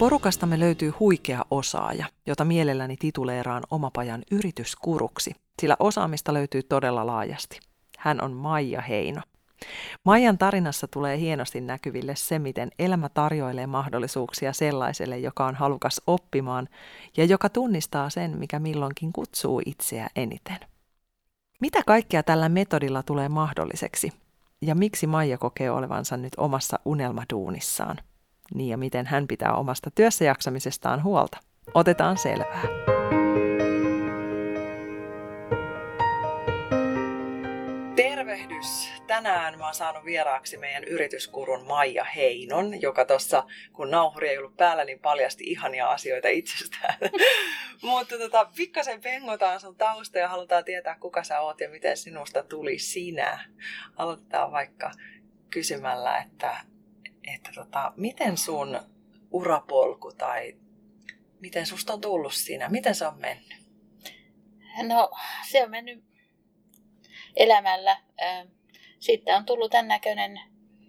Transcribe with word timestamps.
Porukastamme 0.00 0.60
löytyy 0.60 0.90
huikea 1.00 1.44
osaaja, 1.50 2.06
jota 2.26 2.44
mielelläni 2.44 2.96
tituleeraan 2.96 3.62
omapajan 3.70 4.22
yrityskuruksi, 4.30 5.34
sillä 5.60 5.76
osaamista 5.78 6.34
löytyy 6.34 6.62
todella 6.62 7.06
laajasti. 7.06 7.60
Hän 7.98 8.22
on 8.22 8.32
Maija 8.32 8.80
Heino. 8.80 9.20
Maijan 10.04 10.38
tarinassa 10.38 10.88
tulee 10.88 11.18
hienosti 11.18 11.60
näkyville 11.60 12.16
se, 12.16 12.38
miten 12.38 12.70
elämä 12.78 13.08
tarjoilee 13.08 13.66
mahdollisuuksia 13.66 14.52
sellaiselle, 14.52 15.18
joka 15.18 15.46
on 15.46 15.54
halukas 15.54 16.02
oppimaan 16.06 16.68
ja 17.16 17.24
joka 17.24 17.48
tunnistaa 17.48 18.10
sen, 18.10 18.38
mikä 18.38 18.58
milloinkin 18.58 19.12
kutsuu 19.12 19.62
itseä 19.66 20.08
eniten. 20.16 20.58
Mitä 21.60 21.82
kaikkea 21.86 22.22
tällä 22.22 22.48
metodilla 22.48 23.02
tulee 23.02 23.28
mahdolliseksi? 23.28 24.12
Ja 24.62 24.74
miksi 24.74 25.06
Maija 25.06 25.38
kokee 25.38 25.70
olevansa 25.70 26.16
nyt 26.16 26.32
omassa 26.36 26.78
unelmaduunissaan? 26.84 27.96
Niin 28.54 28.68
ja 28.68 28.76
miten 28.76 29.06
hän 29.06 29.26
pitää 29.26 29.54
omasta 29.54 29.90
työssäjaksamisestaan 29.90 31.02
huolta? 31.02 31.38
Otetaan 31.74 32.18
selvää. 32.18 32.62
Tervehdys! 37.96 38.90
Tänään 39.06 39.58
mä 39.58 39.64
oon 39.64 39.74
saanut 39.74 40.04
vieraaksi 40.04 40.56
meidän 40.56 40.84
yrityskurun 40.84 41.66
Maija 41.66 42.04
Heinon, 42.04 42.82
joka 42.82 43.04
tuossa, 43.04 43.44
kun 43.72 43.90
nauhuri 43.90 44.28
ei 44.28 44.38
ollut 44.38 44.56
päällä, 44.56 44.84
niin 44.84 44.98
paljasti 44.98 45.44
ihania 45.44 45.86
asioita 45.86 46.28
itsestään. 46.28 46.94
Mutta 47.82 48.18
tota, 48.18 48.50
pikkasen 48.56 49.00
pengotaan 49.00 49.60
sun 49.60 49.76
tausta 49.76 50.18
ja 50.18 50.28
halutaan 50.28 50.64
tietää, 50.64 50.96
kuka 51.00 51.22
sä 51.22 51.40
oot 51.40 51.60
ja 51.60 51.70
miten 51.70 51.96
sinusta 51.96 52.42
tuli 52.42 52.78
sinä. 52.78 53.44
Aloitetaan 53.96 54.52
vaikka 54.52 54.90
kysymällä, 55.50 56.18
että 56.18 56.56
että 57.26 57.50
tota, 57.54 57.92
miten 57.96 58.36
sun 58.36 58.80
urapolku 59.30 60.12
tai 60.12 60.56
miten 61.40 61.66
susta 61.66 61.92
on 61.92 62.00
tullut 62.00 62.34
siinä? 62.34 62.68
Miten 62.68 62.94
se 62.94 63.06
on 63.06 63.20
mennyt? 63.20 63.56
No, 64.82 65.10
se 65.50 65.64
on 65.64 65.70
mennyt 65.70 66.04
elämällä. 67.36 67.96
Sitten 69.00 69.36
on 69.36 69.44
tullut 69.44 69.70
tämän 69.70 69.88
näköinen, 69.88 70.40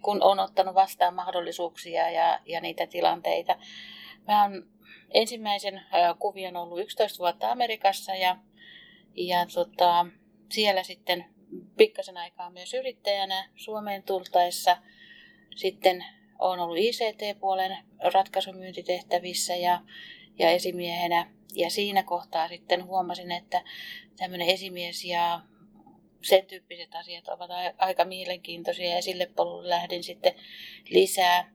kun 0.02 0.22
on 0.22 0.40
ottanut 0.40 0.74
vastaan 0.74 1.14
mahdollisuuksia 1.14 2.10
ja, 2.10 2.40
ja 2.46 2.60
niitä 2.60 2.86
tilanteita. 2.86 3.56
Mä 4.28 4.42
oon 4.42 4.66
ensimmäisen 5.10 5.82
kuvion 6.18 6.56
ollut 6.56 6.80
11 6.80 7.18
vuotta 7.18 7.50
Amerikassa 7.50 8.14
ja, 8.14 8.36
ja 9.14 9.46
tota, 9.54 10.06
siellä 10.50 10.82
sitten 10.82 11.24
pikkasen 11.76 12.16
aikaa 12.16 12.50
myös 12.50 12.74
yrittäjänä 12.74 13.48
Suomeen 13.56 14.02
tultaessa. 14.02 14.76
Sitten 15.56 16.04
olen 16.42 16.60
ollut 16.60 16.78
ICT-puolen 16.78 17.78
ratkaisumyyntitehtävissä 18.12 19.56
ja, 19.56 19.80
ja 20.38 20.50
esimiehenä. 20.50 21.30
Ja 21.54 21.70
siinä 21.70 22.02
kohtaa 22.02 22.48
sitten 22.48 22.84
huomasin, 22.84 23.32
että 23.32 23.62
tämmöinen 24.16 24.48
esimies 24.48 25.04
ja 25.04 25.40
sen 26.22 26.46
tyyppiset 26.46 26.94
asiat 26.94 27.28
ovat 27.28 27.50
aika 27.78 28.04
mielenkiintoisia 28.04 28.94
ja 28.94 29.02
sille 29.02 29.30
polulle 29.36 29.68
lähdin 29.68 30.04
sitten 30.04 30.34
lisää. 30.90 31.52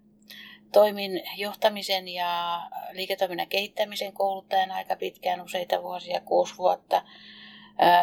Toimin 0.71 1.23
johtamisen 1.37 2.07
ja 2.07 2.61
liiketoiminnan 2.91 3.47
kehittämisen 3.47 4.13
kouluttajan 4.13 4.71
aika 4.71 4.95
pitkään, 4.95 5.41
useita 5.41 5.83
vuosia, 5.83 6.21
kuusi 6.21 6.57
vuotta. 6.57 7.03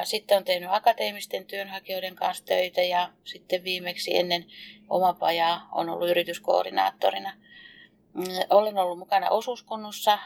Sitten 0.04 0.36
on 0.36 0.44
tehnyt 0.44 0.68
akateemisten 0.72 1.46
työnhakijoiden 1.46 2.14
kanssa 2.14 2.44
töitä 2.44 2.82
ja 2.82 3.12
sitten 3.24 3.64
viimeksi 3.64 4.16
ennen 4.16 4.46
omapajaa 4.88 5.68
on 5.72 5.88
ollut 5.88 6.10
yrityskoordinaattorina. 6.10 7.32
Mm, 8.14 8.24
olen 8.50 8.78
ollut 8.78 8.98
mukana 8.98 9.30
osuuskunnussa 9.30 10.18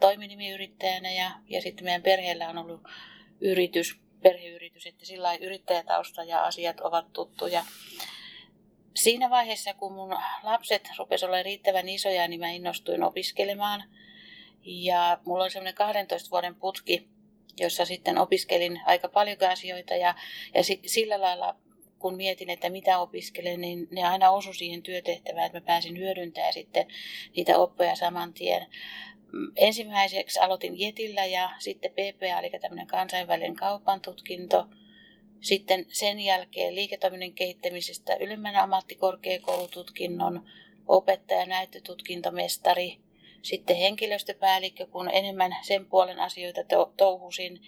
toiminimiyrittäjänä 0.00 1.12
ja, 1.12 1.30
ja 1.48 1.62
sitten 1.62 1.84
meidän 1.84 2.02
perheellä 2.02 2.48
on 2.48 2.58
ollut 2.58 2.80
yritys, 3.40 4.00
perheyritys, 4.22 4.86
että 4.86 5.06
sillä 5.06 5.34
yrittäjätausta 5.34 6.24
ja 6.24 6.42
asiat 6.42 6.80
ovat 6.80 7.12
tuttuja. 7.12 7.64
Siinä 8.96 9.30
vaiheessa, 9.30 9.74
kun 9.74 9.92
mun 9.92 10.16
lapset 10.42 10.90
rupesivat 10.98 11.28
olla 11.28 11.42
riittävän 11.42 11.88
isoja, 11.88 12.28
niin 12.28 12.40
mä 12.40 12.50
innostuin 12.50 13.02
opiskelemaan. 13.02 13.84
Ja 14.64 15.18
mulla 15.24 15.42
oli 15.42 15.50
semmoinen 15.50 15.74
12 15.74 16.30
vuoden 16.30 16.54
putki, 16.54 17.08
jossa 17.60 17.84
sitten 17.84 18.18
opiskelin 18.18 18.80
aika 18.86 19.08
paljon 19.08 19.36
asioita 19.50 19.94
ja, 19.94 20.14
ja 20.54 20.62
sillä 20.86 21.20
lailla 21.20 21.56
kun 21.98 22.16
mietin, 22.16 22.50
että 22.50 22.70
mitä 22.70 22.98
opiskelen, 22.98 23.60
niin 23.60 23.88
ne 23.90 24.04
aina 24.04 24.30
osu 24.30 24.52
siihen 24.52 24.82
työtehtävään, 24.82 25.46
että 25.46 25.60
mä 25.60 25.66
pääsin 25.66 25.98
hyödyntämään 25.98 26.52
sitten 26.52 26.86
niitä 27.36 27.58
oppoja 27.58 27.96
saman 27.96 28.32
tien. 28.32 28.66
Mm, 29.32 29.52
ensimmäiseksi 29.56 30.40
aloitin 30.40 30.80
Jetillä 30.80 31.24
ja 31.24 31.50
sitten 31.58 31.90
PPA, 31.90 32.40
eli 32.40 32.50
tämmöinen 32.60 32.86
kansainvälinen 32.86 33.56
kaupan 33.56 34.00
tutkinto. 34.00 34.66
Sitten 35.40 35.86
sen 35.88 36.20
jälkeen 36.20 36.74
liiketoiminnan 36.74 37.32
kehittämisestä 37.32 38.16
ylemmän 38.16 38.56
ammattikorkeakoulututkinnon, 38.56 40.46
opettaja 40.86 41.46
näyttötutkintomestari, 41.46 42.98
sitten 43.42 43.76
henkilöstöpäällikkö, 43.76 44.86
kun 44.86 45.10
enemmän 45.10 45.56
sen 45.62 45.86
puolen 45.86 46.18
asioita 46.18 46.60
touhusin. 46.96 47.60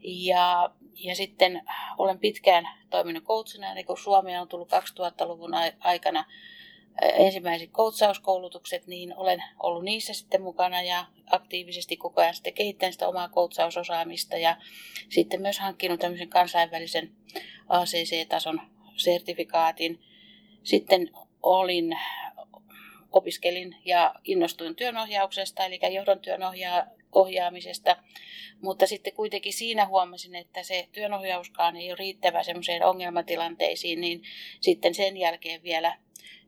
Ja, 0.00 0.70
ja 0.94 1.14
sitten 1.14 1.62
olen 1.98 2.18
pitkään 2.18 2.68
toiminut 2.90 3.24
coachina, 3.24 3.72
eli 3.72 3.84
kun 3.84 3.98
Suomi 3.98 4.38
on 4.38 4.48
tullut 4.48 4.72
2000-luvun 4.72 5.52
aikana 5.80 6.24
ensimmäiset 7.02 7.70
koutsauskoulutukset, 7.70 8.86
niin 8.86 9.16
olen 9.16 9.42
ollut 9.62 9.84
niissä 9.84 10.14
sitten 10.14 10.42
mukana 10.42 10.82
ja 10.82 11.06
aktiivisesti 11.30 11.96
koko 11.96 12.20
ajan 12.20 12.34
sitten 12.34 12.54
kehittänyt 12.54 12.92
sitä 12.92 13.08
omaa 13.08 13.28
koutsausosaamista 13.28 14.36
ja 14.36 14.56
sitten 15.08 15.42
myös 15.42 15.58
hankkinut 15.58 16.00
tämmöisen 16.00 16.28
kansainvälisen 16.28 17.12
ACC-tason 17.68 18.60
sertifikaatin. 18.96 20.00
Sitten 20.62 21.10
olin 21.42 21.98
opiskelin 23.12 23.76
ja 23.84 24.14
innostuin 24.24 24.76
työnohjauksesta, 24.76 25.64
eli 25.64 25.80
johdon 25.94 26.20
ohjaamisesta, 27.12 27.96
mutta 28.62 28.86
sitten 28.86 29.12
kuitenkin 29.12 29.52
siinä 29.52 29.86
huomasin, 29.86 30.34
että 30.34 30.62
se 30.62 30.88
työnohjauskaan 30.92 31.76
ei 31.76 31.90
ole 31.90 31.96
riittävä 31.98 32.42
semmoiseen 32.42 32.86
ongelmatilanteisiin, 32.86 34.00
niin 34.00 34.22
sitten 34.60 34.94
sen 34.94 35.16
jälkeen 35.16 35.62
vielä 35.62 35.98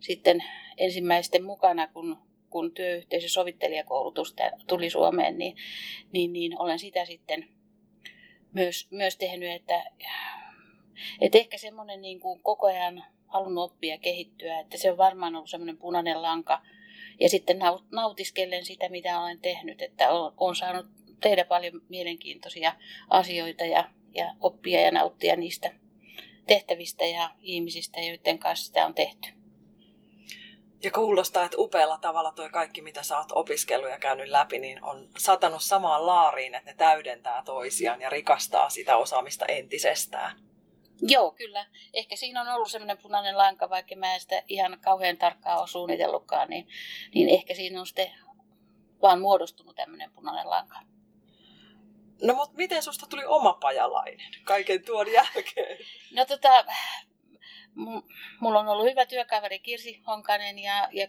sitten 0.00 0.44
ensimmäisten 0.76 1.44
mukana, 1.44 1.86
kun, 1.86 2.18
kun 2.50 2.72
työyhteisösovittelijakoulutus 2.72 4.36
tuli 4.66 4.90
Suomeen, 4.90 5.38
niin, 5.38 5.56
niin, 6.12 6.32
niin 6.32 6.60
olen 6.60 6.78
sitä 6.78 7.04
sitten 7.04 7.48
myös, 8.52 8.88
myös 8.90 9.16
tehnyt, 9.16 9.50
että, 9.50 9.84
että 11.20 11.38
ehkä 11.38 11.58
semmoinen 11.58 12.00
niin 12.00 12.20
kuin 12.20 12.42
koko 12.42 12.66
ajan 12.66 13.04
halunnut 13.30 13.64
oppia 13.64 13.94
ja 13.94 13.98
kehittyä. 13.98 14.60
Että 14.60 14.78
se 14.78 14.90
on 14.90 14.98
varmaan 14.98 15.36
ollut 15.36 15.50
semmoinen 15.50 15.76
punainen 15.76 16.22
lanka. 16.22 16.62
Ja 17.20 17.28
sitten 17.28 17.58
nautiskellen 17.90 18.64
sitä, 18.64 18.88
mitä 18.88 19.20
olen 19.20 19.40
tehnyt, 19.40 19.82
että 19.82 20.10
olen 20.36 20.56
saanut 20.56 20.86
tehdä 21.20 21.44
paljon 21.44 21.82
mielenkiintoisia 21.88 22.72
asioita 23.10 23.64
ja, 23.64 23.90
ja 24.14 24.34
oppia 24.40 24.80
ja 24.80 24.90
nauttia 24.90 25.36
niistä 25.36 25.72
tehtävistä 26.46 27.04
ja 27.04 27.30
ihmisistä, 27.40 28.00
joiden 28.00 28.38
kanssa 28.38 28.66
sitä 28.66 28.86
on 28.86 28.94
tehty. 28.94 29.28
Ja 30.82 30.90
kuulostaa, 30.90 31.44
että 31.44 31.56
upealla 31.60 31.98
tavalla 31.98 32.32
tuo 32.32 32.48
kaikki, 32.52 32.82
mitä 32.82 33.02
sä 33.02 33.18
oot 33.18 33.32
opiskellut 33.32 33.90
ja 33.90 33.98
käynyt 33.98 34.28
läpi, 34.28 34.58
niin 34.58 34.84
on 34.84 35.08
satanut 35.18 35.62
samaan 35.62 36.06
laariin, 36.06 36.54
että 36.54 36.70
ne 36.70 36.76
täydentää 36.76 37.42
toisiaan 37.44 38.00
ja 38.00 38.10
rikastaa 38.10 38.70
sitä 38.70 38.96
osaamista 38.96 39.46
entisestään. 39.46 40.49
Joo, 41.02 41.30
kyllä. 41.30 41.66
Ehkä 41.94 42.16
siinä 42.16 42.40
on 42.40 42.48
ollut 42.48 42.70
semmoinen 42.70 42.98
punainen 42.98 43.38
lanka, 43.38 43.70
vaikka 43.70 43.96
mä 43.96 44.14
en 44.14 44.20
sitä 44.20 44.42
ihan 44.48 44.78
kauhean 44.80 45.16
tarkkaan 45.16 45.58
ole 45.58 45.68
suunnitellutkaan, 45.68 46.50
niin, 46.50 46.68
niin 47.14 47.28
ehkä 47.28 47.54
siinä 47.54 47.80
on 47.80 47.86
sitten 47.86 48.10
vaan 49.02 49.20
muodostunut 49.20 49.76
tämmöinen 49.76 50.12
punainen 50.12 50.50
lanka. 50.50 50.80
No 52.22 52.34
mutta 52.34 52.56
miten 52.56 52.82
susta 52.82 53.06
tuli 53.06 53.24
oma 53.24 53.52
pajalainen 53.52 54.32
kaiken 54.44 54.84
tuon 54.84 55.12
jälkeen? 55.12 55.78
No 56.12 56.24
tota, 56.24 56.64
mulla 58.40 58.60
on 58.60 58.68
ollut 58.68 58.90
hyvä 58.90 59.06
työkaveri 59.06 59.58
Kirsi 59.58 60.02
Honkanen 60.06 60.58
ja, 60.58 60.88
ja 60.92 61.08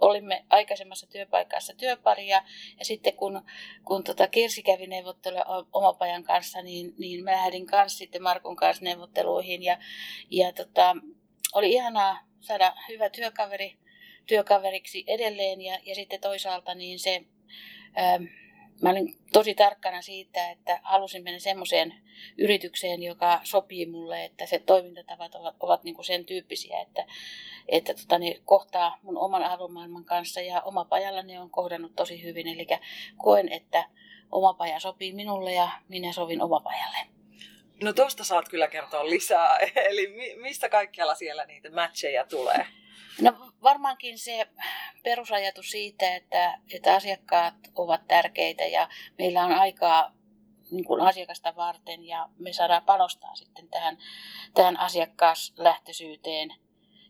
olimme 0.00 0.44
aikaisemmassa 0.50 1.06
työpaikassa 1.06 1.74
työparia 1.76 2.42
ja 2.78 2.84
sitten 2.84 3.16
kun, 3.16 3.42
kun 3.84 4.04
tota 4.04 4.28
Kirsi 4.28 4.62
kävi 4.62 4.86
neuvotteluja 4.86 5.44
omapajan 5.72 6.24
kanssa, 6.24 6.62
niin, 6.62 6.94
niin 6.98 7.24
mä 7.24 7.32
lähdin 7.32 7.66
kanssa 7.66 7.98
sitten 7.98 8.22
Markun 8.22 8.56
kanssa 8.56 8.84
neuvotteluihin 8.84 9.62
ja, 9.62 9.78
ja 10.30 10.52
tota, 10.52 10.96
oli 11.54 11.72
ihanaa 11.72 12.18
saada 12.40 12.72
hyvä 12.88 13.10
työkaveri 13.10 13.78
työkaveriksi 14.28 15.04
edelleen 15.06 15.60
ja, 15.60 15.78
ja 15.82 15.94
sitten 15.94 16.20
toisaalta 16.20 16.74
niin 16.74 16.98
se, 16.98 17.24
ää, 17.94 18.18
mä 18.82 18.90
olin 18.90 19.18
tosi 19.32 19.54
tarkkana 19.54 20.02
siitä, 20.02 20.50
että 20.50 20.80
halusin 20.82 21.24
mennä 21.24 21.38
semmoiseen 21.38 21.94
yritykseen, 22.38 23.02
joka 23.02 23.40
sopii 23.44 23.86
mulle, 23.86 24.24
että 24.24 24.46
se 24.46 24.58
toimintatavat 24.58 25.34
ovat, 25.34 25.56
ovat 25.60 25.84
niin 25.84 25.94
kuin 25.94 26.04
sen 26.04 26.24
tyyppisiä, 26.24 26.80
että, 26.80 27.06
että 27.68 27.94
tota, 27.94 28.18
ne 28.18 28.40
kohtaa 28.44 28.98
mun 29.02 29.18
oman 29.18 29.42
arvomaailman 29.42 30.04
kanssa 30.04 30.40
ja 30.40 30.62
oma 30.62 30.84
pajalla 30.84 31.22
ne 31.22 31.40
on 31.40 31.50
kohdannut 31.50 31.96
tosi 31.96 32.22
hyvin. 32.22 32.48
Eli 32.48 32.66
koen, 33.16 33.52
että 33.52 33.84
oma 34.32 34.54
paja 34.54 34.80
sopii 34.80 35.12
minulle 35.12 35.52
ja 35.52 35.68
minä 35.88 36.12
sovin 36.12 36.42
oma 36.42 36.60
pajalle. 36.60 36.98
No 37.82 37.92
tuosta 37.92 38.24
saat 38.24 38.48
kyllä 38.48 38.68
kertoa 38.68 39.10
lisää. 39.10 39.58
Eli 39.90 40.36
mistä 40.36 40.68
kaikkialla 40.68 41.14
siellä 41.14 41.44
niitä 41.44 41.70
matcheja 41.70 42.24
tulee? 42.24 42.66
No 43.20 43.52
varmaankin 43.62 44.18
se 44.18 44.46
perusajatus 45.02 45.70
siitä, 45.70 46.16
että, 46.16 46.58
että 46.72 46.94
asiakkaat 46.94 47.54
ovat 47.74 48.08
tärkeitä 48.08 48.64
ja 48.64 48.88
meillä 49.18 49.44
on 49.44 49.52
aikaa 49.52 50.12
niin 50.70 50.84
kuin 50.84 51.00
asiakasta 51.00 51.56
varten 51.56 52.04
ja 52.04 52.28
me 52.38 52.52
saadaan 52.52 52.84
panostaa 52.84 53.34
sitten 53.34 53.68
tähän, 53.68 53.98
tähän 54.54 54.80
asiakkaaslähtöisyyteen 54.80 56.54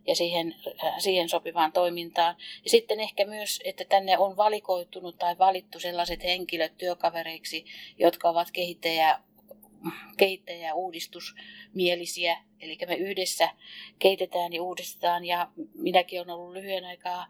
ja 0.06 0.16
siihen, 0.16 0.54
siihen 0.98 1.28
sopivaan 1.28 1.72
toimintaan. 1.72 2.36
Ja 2.64 2.70
sitten 2.70 3.00
ehkä 3.00 3.24
myös, 3.24 3.60
että 3.64 3.84
tänne 3.84 4.18
on 4.18 4.36
valikoitunut 4.36 5.18
tai 5.18 5.38
valittu 5.38 5.80
sellaiset 5.80 6.22
henkilöt 6.24 6.76
työkavereiksi, 6.76 7.64
jotka 7.98 8.28
ovat 8.28 8.50
kehittäjä 8.50 9.20
kehittäjä- 10.16 10.66
ja 10.66 10.74
uudistusmielisiä. 10.74 12.38
Eli 12.60 12.78
me 12.86 12.94
yhdessä 12.94 13.48
keitetään 13.98 14.52
ja 14.52 14.62
uudistetaan 14.62 15.24
ja 15.24 15.50
minäkin 15.74 16.20
olen 16.20 16.30
ollut 16.30 16.52
lyhyen 16.52 16.84
aikaa 16.84 17.26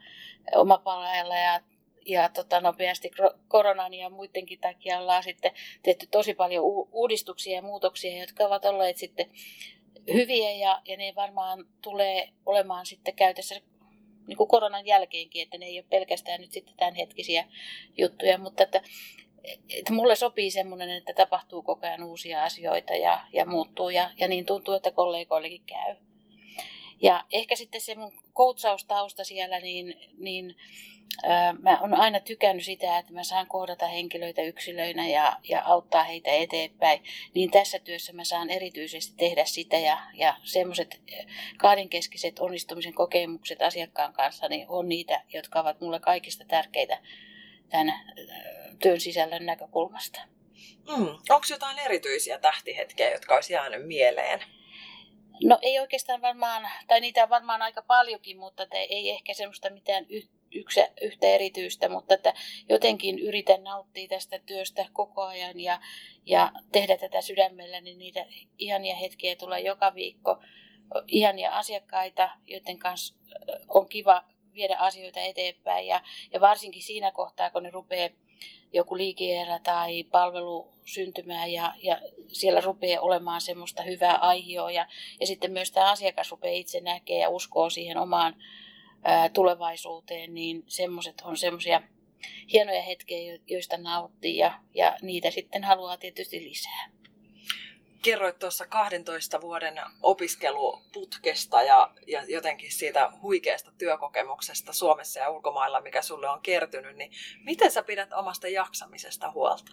omapalajalla 0.54 1.36
ja 1.36 1.60
ja 2.06 2.28
tota, 2.28 2.60
nopeasti 2.60 3.10
koronan 3.48 3.94
ja 3.94 4.10
muidenkin 4.10 4.60
takia 4.60 5.00
ollaan 5.00 5.22
sitten 5.22 5.50
tehty 5.82 6.06
tosi 6.10 6.34
paljon 6.34 6.64
uudistuksia 6.92 7.54
ja 7.54 7.62
muutoksia, 7.62 8.20
jotka 8.20 8.44
ovat 8.44 8.64
olleet 8.64 8.96
sitten 8.96 9.30
hyviä 10.12 10.50
ja, 10.50 10.82
ja 10.84 10.96
ne 10.96 11.12
varmaan 11.16 11.66
tulee 11.82 12.28
olemaan 12.46 12.86
sitten 12.86 13.14
käytössä 13.14 13.60
niin 14.26 14.36
kuin 14.36 14.48
koronan 14.48 14.86
jälkeenkin, 14.86 15.42
että 15.42 15.58
ne 15.58 15.66
ei 15.66 15.78
ole 15.78 15.86
pelkästään 15.90 16.40
nyt 16.40 16.52
sitten 16.52 16.74
tämän 16.76 16.94
hetkisiä 16.94 17.44
juttuja, 17.98 18.38
mutta 18.38 18.62
että 18.62 18.82
että 19.68 19.92
mulle 19.92 20.16
sopii 20.16 20.50
semmoinen, 20.50 20.90
että 20.90 21.12
tapahtuu 21.12 21.62
koko 21.62 21.86
ajan 21.86 22.02
uusia 22.02 22.44
asioita 22.44 22.94
ja, 22.94 23.20
ja 23.32 23.44
muuttuu 23.44 23.90
ja, 23.90 24.10
ja 24.18 24.28
niin 24.28 24.46
tuntuu, 24.46 24.74
että 24.74 24.90
kollegoillekin 24.90 25.62
käy. 25.66 25.96
Ja 27.02 27.24
ehkä 27.32 27.56
sitten 27.56 27.80
se 27.80 27.94
mun 27.94 28.12
koutsaustausta 28.32 29.24
siellä, 29.24 29.60
niin, 29.60 29.94
niin 30.18 30.56
ää, 31.22 31.52
mä 31.52 31.80
oon 31.80 31.94
aina 31.94 32.20
tykännyt 32.20 32.64
sitä, 32.64 32.98
että 32.98 33.12
mä 33.12 33.24
saan 33.24 33.46
kohdata 33.46 33.86
henkilöitä 33.86 34.42
yksilöinä 34.42 35.08
ja, 35.08 35.36
ja 35.48 35.62
auttaa 35.64 36.04
heitä 36.04 36.30
eteenpäin. 36.30 37.02
Niin 37.34 37.50
tässä 37.50 37.78
työssä 37.78 38.12
mä 38.12 38.24
saan 38.24 38.50
erityisesti 38.50 39.14
tehdä 39.16 39.44
sitä 39.44 39.78
ja, 39.78 39.98
ja 40.14 40.34
semmoiset 40.42 41.00
kahdenkeskiset 41.58 42.38
onnistumisen 42.38 42.94
kokemukset 42.94 43.62
asiakkaan 43.62 44.12
kanssa 44.12 44.48
niin 44.48 44.66
on 44.68 44.88
niitä, 44.88 45.22
jotka 45.34 45.60
ovat 45.60 45.80
mulle 45.80 46.00
kaikista 46.00 46.44
tärkeitä 46.48 46.98
tämän 47.68 47.94
työn 48.82 49.00
sisällön 49.00 49.46
näkökulmasta. 49.46 50.20
Mm. 50.96 51.06
Onko 51.06 51.46
jotain 51.50 51.78
erityisiä 51.78 52.38
tähtihetkiä, 52.38 53.10
jotka 53.10 53.34
olisi 53.34 53.52
jäänyt 53.52 53.86
mieleen? 53.86 54.40
No 55.44 55.58
ei 55.62 55.80
oikeastaan 55.80 56.22
varmaan, 56.22 56.70
tai 56.86 57.00
niitä 57.00 57.22
on 57.22 57.30
varmaan 57.30 57.62
aika 57.62 57.82
paljonkin, 57.82 58.38
mutta 58.38 58.66
ei 58.72 59.10
ehkä 59.10 59.34
semmoista 59.34 59.70
mitään 59.70 60.06
yksi, 60.54 60.80
yhtä 61.00 61.26
erityistä, 61.26 61.88
mutta 61.88 62.14
että 62.14 62.34
jotenkin 62.68 63.18
yritän 63.18 63.64
nauttia 63.64 64.08
tästä 64.08 64.38
työstä 64.38 64.86
koko 64.92 65.22
ajan 65.22 65.60
ja, 65.60 65.80
ja 66.26 66.52
tehdä 66.72 66.96
tätä 66.96 67.20
sydämellä, 67.20 67.80
niin 67.80 67.98
niitä 67.98 68.26
ihania 68.58 68.96
hetkiä 68.96 69.36
tulee 69.36 69.60
joka 69.60 69.94
viikko. 69.94 70.42
Ihania 71.06 71.50
asiakkaita, 71.50 72.30
joiden 72.46 72.78
kanssa 72.78 73.14
on 73.68 73.88
kiva 73.88 74.24
viedä 74.54 74.76
asioita 74.78 75.20
eteenpäin. 75.20 75.86
Ja, 75.86 76.00
ja 76.32 76.40
varsinkin 76.40 76.82
siinä 76.82 77.10
kohtaa, 77.10 77.50
kun 77.50 77.62
ne 77.62 77.70
rupeaa 77.70 78.08
joku 78.72 78.96
liike 78.96 79.46
tai 79.62 80.04
palvelu 80.04 80.72
syntymään 80.84 81.52
ja, 81.52 81.74
ja 81.82 82.00
siellä 82.28 82.60
rupeaa 82.60 83.00
olemaan 83.00 83.40
semmoista 83.40 83.82
hyvää 83.82 84.16
aihioa. 84.16 84.70
Ja, 84.70 84.86
ja 85.20 85.26
sitten 85.26 85.52
myös 85.52 85.70
tämä 85.72 85.90
asiakas 85.90 86.30
rupeaa 86.30 86.54
itse 86.54 86.80
näkee 86.80 87.18
ja 87.18 87.28
uskoo 87.28 87.70
siihen 87.70 87.96
omaan 87.96 88.36
ää, 89.04 89.28
tulevaisuuteen, 89.28 90.34
niin 90.34 90.64
semmoiset 90.66 91.20
on 91.24 91.36
semmoisia 91.36 91.82
hienoja 92.52 92.82
hetkiä, 92.82 93.38
joista 93.46 93.76
nauttii 93.76 94.36
ja, 94.36 94.60
ja 94.74 94.96
niitä 95.02 95.30
sitten 95.30 95.64
haluaa 95.64 95.96
tietysti 95.96 96.44
lisää 96.44 96.97
kerroit 98.02 98.38
tuossa 98.38 98.66
12 98.66 99.40
vuoden 99.40 99.80
opiskeluputkesta 100.02 101.62
ja, 101.62 101.90
ja 102.06 102.24
jotenkin 102.28 102.72
siitä 102.72 103.12
huikeasta 103.22 103.72
työkokemuksesta 103.78 104.72
Suomessa 104.72 105.20
ja 105.20 105.30
ulkomailla, 105.30 105.80
mikä 105.80 106.02
sulle 106.02 106.28
on 106.28 106.40
kertynyt, 106.40 106.96
niin 106.96 107.12
miten 107.44 107.70
sä 107.70 107.82
pidät 107.82 108.12
omasta 108.12 108.48
jaksamisesta 108.48 109.30
huolta? 109.30 109.72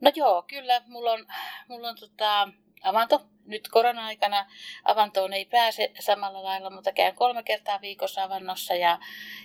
No 0.00 0.12
joo, 0.14 0.42
kyllä 0.42 0.82
mulla 0.86 1.12
on, 1.12 1.26
mulla 1.68 1.88
on 1.88 1.96
tota, 2.00 2.48
avanto. 2.82 3.26
Nyt 3.46 3.68
korona-aikana 3.68 4.46
avantoon 4.84 5.32
ei 5.32 5.44
pääse 5.44 5.92
samalla 6.00 6.42
lailla, 6.42 6.70
mutta 6.70 6.92
käyn 6.92 7.14
kolme 7.14 7.42
kertaa 7.42 7.80
viikossa 7.80 8.22
avannossa 8.22 8.74
ja, 8.74 8.98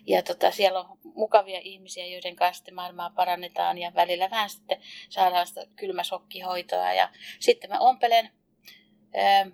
ja 0.07 0.23
tota, 0.23 0.51
siellä 0.51 0.79
on 0.79 0.97
mukavia 1.03 1.59
ihmisiä, 1.63 2.05
joiden 2.05 2.35
kanssa 2.35 2.73
maailmaa 2.73 3.09
parannetaan 3.09 3.77
ja 3.77 3.91
välillä 3.95 4.29
vähän 4.29 4.49
sitten 4.49 4.81
saadaan 5.09 5.47
sitä 5.47 5.61
kylmäsokkihoitoa. 5.75 6.93
Ja 6.93 7.09
sitten 7.39 7.69
mä 7.69 7.79
ompelen 7.79 8.31
ää, 9.15 9.47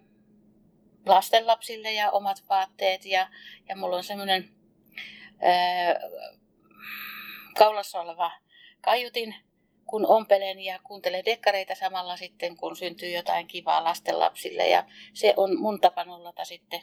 lastenlapsille 1.05 1.91
ja 1.91 2.11
omat 2.11 2.43
vaatteet 2.49 3.05
ja, 3.05 3.29
ja 3.69 3.75
mulla 3.75 3.97
on 3.97 4.03
semmoinen 4.03 4.49
kaulassa 7.57 8.01
oleva 8.01 8.31
kaiutin, 8.81 9.35
kun 9.91 10.07
ompelen 10.07 10.59
ja 10.59 10.79
kuuntelen 10.83 11.25
dekkareita 11.25 11.75
samalla 11.75 12.17
sitten, 12.17 12.57
kun 12.57 12.75
syntyy 12.75 13.09
jotain 13.09 13.47
kivaa 13.47 13.83
lastenlapsille. 13.83 14.67
Ja 14.67 14.83
se 15.13 15.33
on 15.37 15.59
mun 15.59 15.81
tapa 15.81 16.03
nollata 16.03 16.45
sitten 16.45 16.81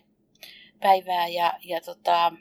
päivää 0.81 1.29
ja, 1.29 1.59
ja 1.65 1.81
tota, 1.81 2.33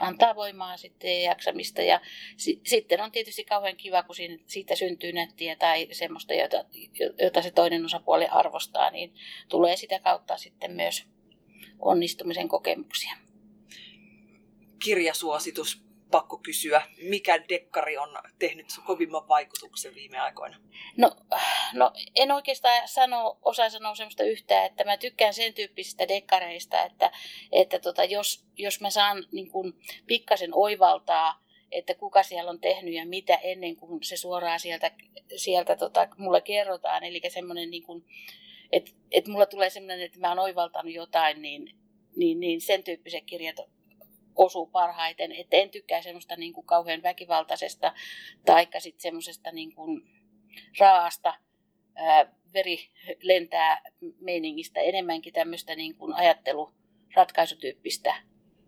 antaa 0.00 0.36
voimaa 0.36 0.76
sitten 0.76 1.22
ja 1.22 1.30
jaksamista. 1.30 1.82
Ja 1.82 2.00
si, 2.36 2.60
sitten 2.66 3.00
on 3.00 3.12
tietysti 3.12 3.44
kauhean 3.44 3.76
kiva, 3.76 4.02
kun 4.02 4.14
siinä, 4.14 4.38
siitä 4.46 4.76
syntyy 4.76 5.12
nettiä 5.12 5.56
tai 5.56 5.88
semmoista, 5.92 6.34
jota, 6.34 6.64
jota 7.22 7.42
se 7.42 7.50
toinen 7.50 7.84
osapuoli 7.84 8.26
arvostaa, 8.26 8.90
niin 8.90 9.14
tulee 9.48 9.76
sitä 9.76 10.00
kautta 10.00 10.36
sitten 10.36 10.72
myös 10.72 11.04
onnistumisen 11.78 12.48
kokemuksia. 12.48 13.16
Kirjasuositus 14.84 15.87
pakko 16.10 16.36
kysyä, 16.36 16.82
mikä 17.02 17.48
dekkari 17.48 17.98
on 17.98 18.18
tehnyt 18.38 18.66
kovimman 18.86 19.28
vaikutuksen 19.28 19.94
viime 19.94 20.18
aikoina? 20.18 20.56
No, 20.96 21.16
no 21.72 21.92
en 22.16 22.32
oikeastaan 22.32 22.88
sano, 22.88 23.38
osaa 23.42 23.70
sanoa 23.70 23.94
sellaista 23.94 24.24
yhtään, 24.24 24.66
että 24.66 24.84
mä 24.84 24.96
tykkään 24.96 25.34
sen 25.34 25.54
tyyppisistä 25.54 26.08
dekkareista, 26.08 26.84
että, 26.84 27.10
että 27.52 27.78
tota, 27.78 28.04
jos, 28.04 28.46
jos 28.58 28.80
mä 28.80 28.90
saan 28.90 29.24
niin 29.32 29.50
kun, 29.50 29.74
pikkasen 30.06 30.50
oivaltaa, 30.54 31.48
että 31.72 31.94
kuka 31.94 32.22
siellä 32.22 32.50
on 32.50 32.60
tehnyt 32.60 32.94
ja 32.94 33.06
mitä 33.06 33.34
ennen 33.34 33.76
kuin 33.76 34.04
se 34.04 34.16
suoraan 34.16 34.60
sieltä, 34.60 34.90
sieltä 35.36 35.76
tota, 35.76 36.08
mulle 36.18 36.40
kerrotaan. 36.40 37.04
Eli 37.04 37.20
semmoinen, 37.28 37.70
niin 37.70 37.84
että 38.72 38.90
et 39.10 39.26
mulla 39.26 39.46
tulee 39.46 39.70
semmoinen, 39.70 40.00
että 40.00 40.20
mä 40.20 40.28
oon 40.28 40.38
oivaltanut 40.38 40.92
jotain, 40.92 41.42
niin, 41.42 41.78
niin, 42.16 42.40
niin 42.40 42.60
sen 42.60 42.84
tyyppiset 42.84 43.24
kirjat 43.26 43.56
osuu 44.38 44.66
parhaiten. 44.66 45.32
Että 45.32 45.56
en 45.56 45.70
tykkää 45.70 46.02
semmoista 46.02 46.36
niin 46.36 46.52
kuin 46.52 46.66
kauhean 46.66 47.02
väkivaltaisesta 47.02 47.92
tai 48.46 48.66
sitten 48.78 49.00
semmoisesta 49.00 49.52
niin 49.52 49.74
kuin 49.74 50.02
raasta 50.78 51.34
ää, 51.94 52.32
veri 52.54 52.90
lentää 53.22 53.82
meiningistä. 54.20 54.80
Enemmänkin 54.80 55.32
tämmöistä 55.32 55.74
niin 55.74 55.96
kuin 55.96 56.14
ajattelu 56.14 56.72
ratkaisutyyppistä 57.14 58.14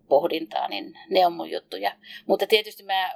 pohdintaa, 0.09 0.69
niin 0.69 0.99
ne 1.11 1.27
on 1.27 1.33
mun 1.33 1.50
juttuja. 1.50 1.97
Mutta 2.27 2.47
tietysti 2.47 2.83
mä 2.83 3.12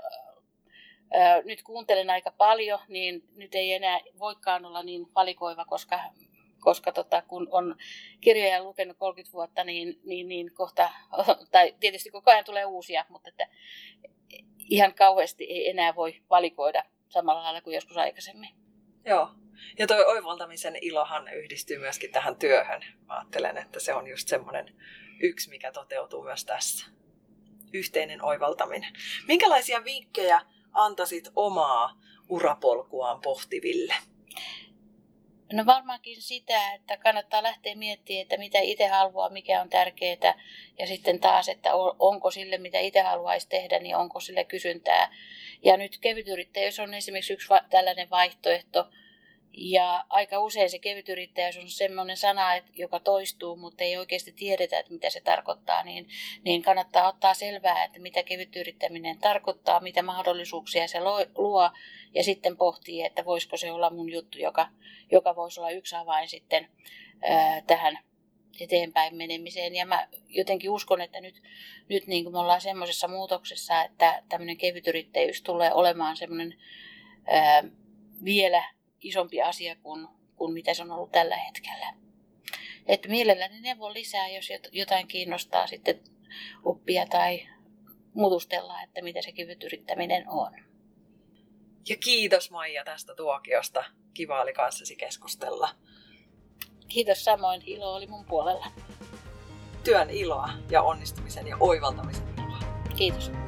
ää, 1.10 1.42
nyt 1.44 1.62
kuuntelen 1.62 2.10
aika 2.10 2.30
paljon, 2.30 2.78
niin 2.88 3.22
nyt 3.36 3.54
ei 3.54 3.72
enää 3.72 4.00
voikaan 4.18 4.64
olla 4.64 4.82
niin 4.82 5.06
valikoiva, 5.14 5.64
koska 5.64 6.00
koska 6.64 6.92
tota, 6.92 7.22
kun 7.22 7.48
on 7.50 7.76
kirjoja 8.20 8.62
lukenut 8.62 8.96
30 8.98 9.32
vuotta, 9.32 9.64
niin, 9.64 10.00
niin, 10.04 10.28
niin 10.28 10.54
kohta, 10.54 10.90
tai 11.52 11.74
tietysti 11.80 12.10
koko 12.10 12.30
ajan 12.30 12.44
tulee 12.44 12.64
uusia, 12.64 13.04
mutta 13.08 13.28
että 13.28 13.48
ihan 14.58 14.94
kauheasti 14.94 15.44
ei 15.44 15.70
enää 15.70 15.94
voi 15.94 16.22
valikoida 16.30 16.84
samalla 17.08 17.42
lailla 17.42 17.60
kuin 17.60 17.74
joskus 17.74 17.96
aikaisemmin. 17.96 18.54
Joo. 19.04 19.30
Ja 19.78 19.86
tuo 19.86 19.96
oivaltamisen 19.96 20.76
ilohan 20.80 21.28
yhdistyy 21.28 21.78
myöskin 21.78 22.12
tähän 22.12 22.36
työhön. 22.36 22.84
Mä 23.06 23.18
ajattelen, 23.18 23.56
että 23.56 23.80
se 23.80 23.94
on 23.94 24.06
just 24.06 24.28
semmoinen 24.28 24.74
yksi, 25.20 25.50
mikä 25.50 25.72
toteutuu 25.72 26.22
myös 26.22 26.44
tässä. 26.44 26.86
Yhteinen 27.72 28.24
oivaltaminen. 28.24 28.92
Minkälaisia 29.28 29.84
vinkkejä 29.84 30.40
antaisit 30.72 31.28
omaa 31.36 32.00
urapolkuaan 32.28 33.20
pohtiville? 33.20 33.94
No 35.52 35.66
varmaankin 35.66 36.22
sitä, 36.22 36.74
että 36.74 36.96
kannattaa 36.96 37.42
lähteä 37.42 37.74
miettimään, 37.74 38.22
että 38.22 38.36
mitä 38.36 38.58
itse 38.58 38.86
haluaa, 38.86 39.28
mikä 39.28 39.60
on 39.60 39.68
tärkeää. 39.68 40.40
Ja 40.78 40.86
sitten 40.86 41.20
taas, 41.20 41.48
että 41.48 41.70
onko 41.98 42.30
sille, 42.30 42.58
mitä 42.58 42.78
itse 42.78 43.00
haluaisi 43.00 43.48
tehdä, 43.48 43.78
niin 43.78 43.96
onko 43.96 44.20
sille 44.20 44.44
kysyntää. 44.44 45.14
Ja 45.62 45.76
nyt 45.76 45.98
kevytyrittäjyys 45.98 46.80
on 46.80 46.94
esimerkiksi 46.94 47.32
yksi 47.32 47.48
tällainen 47.70 48.10
vaihtoehto, 48.10 48.88
ja 49.56 50.04
aika 50.08 50.38
usein 50.38 50.70
se 50.70 50.78
kevytyrittäjyys 50.78 51.56
on 51.56 51.68
semmoinen 51.68 52.16
sana, 52.16 52.48
joka 52.74 53.00
toistuu, 53.00 53.56
mutta 53.56 53.84
ei 53.84 53.96
oikeasti 53.96 54.32
tiedetä, 54.32 54.78
että 54.78 54.92
mitä 54.92 55.10
se 55.10 55.20
tarkoittaa, 55.20 55.82
niin, 55.82 56.08
niin 56.44 56.62
kannattaa 56.62 57.08
ottaa 57.08 57.34
selvää, 57.34 57.84
että 57.84 57.98
mitä 57.98 58.22
kevytyrittäminen 58.22 59.18
tarkoittaa, 59.18 59.80
mitä 59.80 60.02
mahdollisuuksia 60.02 60.88
se 60.88 60.98
luo, 61.36 61.70
ja 62.14 62.24
sitten 62.24 62.56
pohtii, 62.56 63.02
että 63.02 63.24
voisiko 63.24 63.56
se 63.56 63.72
olla 63.72 63.90
mun 63.90 64.12
juttu, 64.12 64.38
joka, 64.38 64.68
joka 65.12 65.36
voisi 65.36 65.60
olla 65.60 65.70
yksi 65.70 65.96
avain 65.96 66.28
sitten 66.28 66.68
ää, 67.22 67.62
tähän 67.66 67.98
eteenpäin 68.60 69.16
menemiseen. 69.16 69.74
Ja 69.74 69.86
mä 69.86 70.08
jotenkin 70.28 70.70
uskon, 70.70 71.00
että 71.00 71.20
nyt, 71.20 71.42
nyt 71.88 72.06
niin 72.06 72.24
kuin 72.24 72.32
me 72.32 72.38
ollaan 72.38 72.60
semmoisessa 72.60 73.08
muutoksessa, 73.08 73.82
että 73.82 74.22
tämmöinen 74.28 74.56
kevytyrittäjyys 74.56 75.42
tulee 75.42 75.72
olemaan 75.72 76.16
semmoinen 76.16 76.54
ää, 77.26 77.64
vielä 78.24 78.64
isompi 79.04 79.42
asia 79.42 79.76
kuin, 79.76 80.08
kuin 80.36 80.52
mitä 80.52 80.74
se 80.74 80.82
on 80.82 80.90
ollut 80.90 81.12
tällä 81.12 81.36
hetkellä. 81.36 81.94
Että 82.86 83.08
mielelläni 83.08 83.60
neuvon 83.60 83.94
lisää, 83.94 84.28
jos 84.28 84.48
jotain 84.72 85.08
kiinnostaa 85.08 85.66
sitten 85.66 86.00
oppia 86.64 87.06
tai 87.06 87.48
mutustella, 88.14 88.82
että 88.82 89.02
mitä 89.02 89.22
se 89.22 89.32
kyvytyrittäminen 89.32 90.28
on. 90.28 90.52
Ja 91.88 91.96
kiitos 91.96 92.50
Maija 92.50 92.84
tästä 92.84 93.14
tuokiosta. 93.14 93.84
Kiva 94.14 94.40
oli 94.40 94.52
kanssasi 94.52 94.96
keskustella. 94.96 95.68
Kiitos 96.88 97.24
samoin. 97.24 97.62
Ilo 97.66 97.94
oli 97.94 98.06
mun 98.06 98.24
puolella. 98.24 98.66
Työn 99.84 100.10
iloa 100.10 100.48
ja 100.70 100.82
onnistumisen 100.82 101.46
ja 101.46 101.56
oivaltamisen 101.60 102.34
iloa. 102.38 102.58
Kiitos. 102.96 103.43